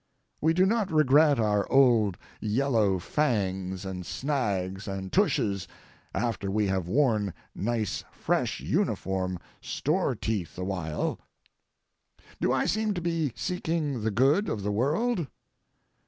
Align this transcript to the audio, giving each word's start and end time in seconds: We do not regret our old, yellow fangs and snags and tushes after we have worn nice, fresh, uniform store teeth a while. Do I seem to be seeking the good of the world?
We 0.41 0.55
do 0.55 0.65
not 0.65 0.91
regret 0.91 1.39
our 1.39 1.71
old, 1.71 2.17
yellow 2.39 2.97
fangs 2.97 3.85
and 3.85 4.03
snags 4.03 4.87
and 4.87 5.11
tushes 5.13 5.67
after 6.15 6.49
we 6.49 6.65
have 6.65 6.87
worn 6.87 7.35
nice, 7.53 8.03
fresh, 8.11 8.61
uniform 8.61 9.37
store 9.61 10.15
teeth 10.15 10.57
a 10.57 10.63
while. 10.63 11.19
Do 12.39 12.51
I 12.51 12.65
seem 12.65 12.95
to 12.95 13.01
be 13.01 13.31
seeking 13.35 14.01
the 14.01 14.09
good 14.09 14.49
of 14.49 14.63
the 14.63 14.71
world? 14.71 15.27